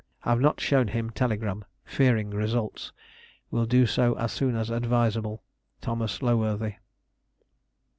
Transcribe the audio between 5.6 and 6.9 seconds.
"Thomas Loworthy."